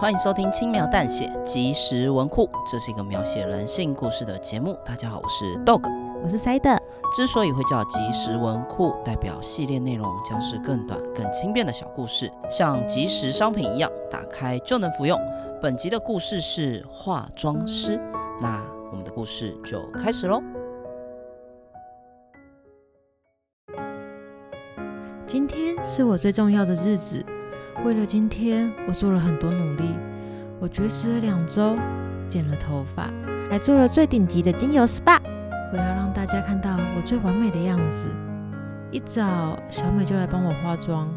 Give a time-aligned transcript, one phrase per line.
[0.00, 4.74] 欢迎收听轻描淡写即时文库，这是一个描写人性故事的节目。
[4.82, 5.82] 大家好，我是 Dog，
[6.22, 6.78] 我是 Side。
[7.14, 15.20] 之所以会叫即时文库，代表系列内容将是更短、更轻便的小故事，像即时商品一样，打开就能服用。
[15.60, 18.00] 本集的故事是化妆师，
[18.40, 18.58] 那
[18.90, 20.42] 我们的故事就开始喽。
[25.26, 27.22] 今天是我最重要的日子。
[27.82, 29.98] 为了今天，我做了很多努力。
[30.58, 31.78] 我绝食了两周，
[32.28, 33.10] 剪了头发，
[33.48, 35.18] 还做了最顶级的精油 SPA。
[35.72, 38.10] 我要让大家看到我最完美的样子。
[38.90, 41.08] 一早，小美就来帮我化妆。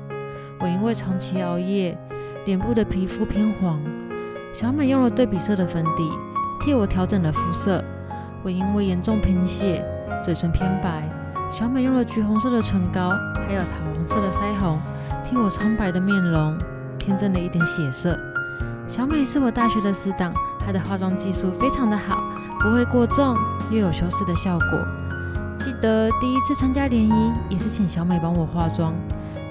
[0.62, 1.98] 我因为长期熬夜，
[2.46, 3.82] 脸部的皮肤偏黄。
[4.54, 6.10] 小美用了对比色的粉底，
[6.62, 7.84] 替我调整了肤色。
[8.42, 9.84] 我因为严重贫血，
[10.24, 11.04] 嘴唇偏白。
[11.52, 13.10] 小美用了橘红色的唇膏，
[13.46, 14.80] 还有桃红色的腮红。
[15.38, 16.58] 我苍白的面容
[16.98, 18.18] 添增了一点血色。
[18.88, 20.34] 小美是我大学的死党，
[20.66, 22.22] 她的化妆技术非常的好，
[22.60, 23.36] 不会过重，
[23.72, 24.80] 又有修饰的效果。
[25.58, 28.94] 记得第一次参加联谊，也是请小美帮我化妆。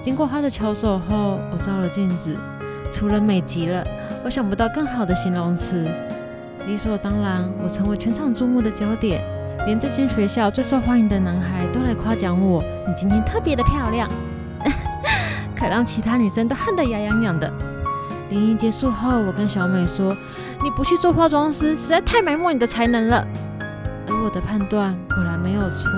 [0.01, 2.35] 经过她的巧手后，我照了镜子，
[2.91, 3.83] 除了美极了，
[4.23, 5.87] 我想不到更好的形容词。
[6.67, 9.23] 理所当然，我成为全场注目的焦点，
[9.65, 14.09] 连这间学校最受欢迎的男孩都来夸奖我：“你今天特别的漂亮。”
[15.63, 17.49] 可让其他女生都恨得牙痒痒的。
[18.29, 20.13] 联谊结束后，我跟小美说
[20.61, 23.25] ：“你不去做化妆师，实在太埋没你的才能了。”
[24.09, 25.89] 而我的判断果然没有错。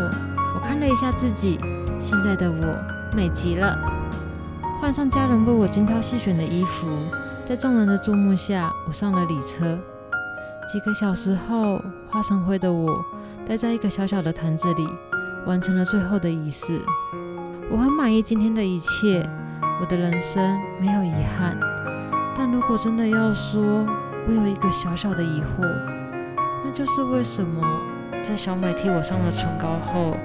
[0.53, 1.59] 我看了一下自己，
[1.99, 2.77] 现在的我
[3.15, 3.75] 美极了。
[4.79, 6.87] 换上家人为我精挑细选的衣服，
[7.43, 9.79] 在众人的注目下，我上了礼车。
[10.71, 13.03] 几个小时后，化成灰的我
[13.47, 14.87] 待在一个小小的坛子里，
[15.47, 16.79] 完成了最后的仪式。
[17.71, 19.27] 我很满意今天的一切。
[19.79, 21.57] 我的人生没有遗憾，
[22.35, 23.85] 但如果真的要说，
[24.25, 25.67] 我有一个小小的疑惑，
[26.63, 27.61] 那就是为什么
[28.23, 30.15] 在小美替我上了唇膏后，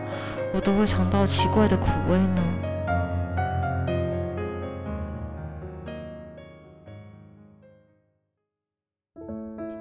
[0.55, 2.43] 我都会尝到奇怪的苦味呢？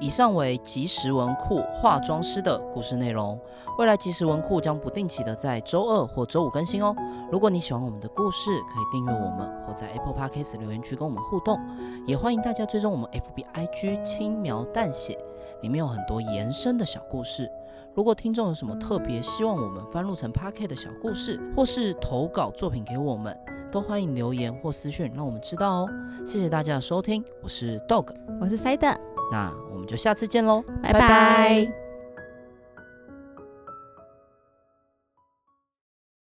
[0.10, 3.40] 以上为即时文库化妆师的故事内容。
[3.78, 6.96] 未来即时文库将不定期的在周二或周五更新哦。
[7.32, 11.60] 如果你喜欢我们的故事，可以订阅我们，或在 Apple Podcast 留言区跟我们互动。
[12.08, 15.16] 也欢迎大家追踪我们 FB IG 轻描淡写，
[15.62, 17.48] 里面有很多延伸的小故事。
[17.94, 23.38] 如果听众有什么特别希望我们翻录成 Podcast 的小故事，或是投稿作品给我们，
[23.72, 25.90] 都欢迎留言或私讯让我们知道哦。
[26.26, 28.08] 谢谢大家的收听，我是 Dog，
[28.42, 29.19] 我是 Side。
[29.32, 31.89] 那我们就下次见喽，拜拜。